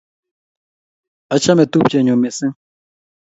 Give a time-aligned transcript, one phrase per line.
[1.35, 2.55] Achame tupchennyu missing'